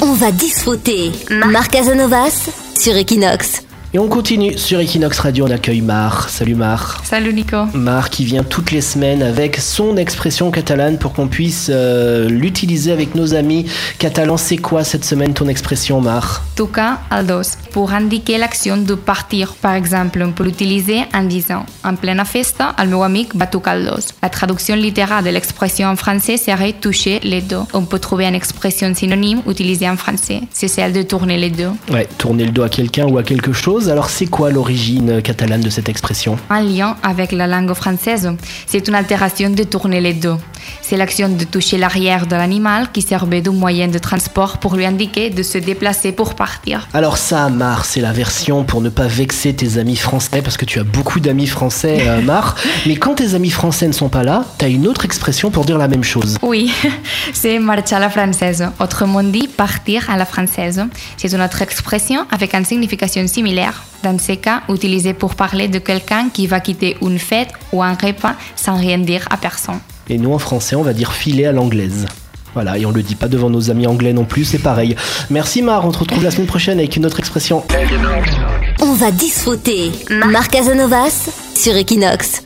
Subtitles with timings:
[0.00, 1.12] On va disfruter.
[1.30, 3.65] Marc Casanovas sur Equinox.
[3.96, 6.28] Et on continue sur Equinox Radio, on accueille Mar.
[6.28, 7.00] Salut Mar.
[7.02, 7.64] Salut Nico.
[7.72, 12.92] Mar qui vient toutes les semaines avec son expression catalane pour qu'on puisse euh, l'utiliser
[12.92, 13.64] avec nos amis
[13.98, 14.36] catalans.
[14.36, 16.44] C'est quoi cette semaine ton expression Mar?
[16.56, 17.56] Tocar al dos.
[17.72, 22.74] Pour indiquer l'action de partir, par exemple, on peut l'utiliser en disant En pleine festa,
[22.78, 24.12] el meu amic va tocar el dos.
[24.22, 27.66] La traduction littérale de l'expression en français serait toucher les dos.
[27.72, 30.42] On peut trouver une expression synonyme utilisée en français.
[30.52, 31.72] C'est celle de tourner les dos.
[31.90, 33.85] Ouais, tourner le dos à quelqu'un ou à quelque chose.
[33.88, 36.38] Alors c'est quoi l'origine catalane de cette expression?
[36.50, 38.30] En lien avec la langue française,
[38.66, 40.38] c'est une altération de tourner les dos.
[40.82, 44.84] C'est l'action de toucher l'arrière de l'animal qui servait de moyen de transport pour lui
[44.86, 46.88] indiquer de se déplacer pour partir.
[46.94, 50.64] Alors ça, Mar, c'est la version pour ne pas vexer tes amis français, parce que
[50.64, 52.56] tu as beaucoup d'amis français, euh, Mar.
[52.86, 55.64] Mais quand tes amis français ne sont pas là, tu as une autre expression pour
[55.64, 56.38] dire la même chose.
[56.42, 56.72] Oui,
[57.32, 58.64] c'est marcher à la française.
[58.78, 60.82] Autrement dit, partir à la française.
[61.16, 63.65] C'est une autre expression avec une signification similaire.
[64.02, 67.94] Dans ces cas, utilisée pour parler de quelqu'un qui va quitter une fête ou un
[67.94, 69.80] repas sans rien dire à personne.
[70.08, 72.06] Et nous, en français, on va dire filer à l'anglaise.
[72.54, 74.96] Voilà, et on le dit pas devant nos amis anglais non plus, c'est pareil.
[75.28, 77.62] Merci Mar, on te retrouve la semaine prochaine avec une autre expression.
[78.80, 79.92] On va disfruter.
[80.08, 82.42] Marc Casanovas sur Equinox.